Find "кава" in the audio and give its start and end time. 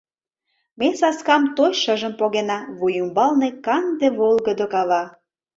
4.73-5.03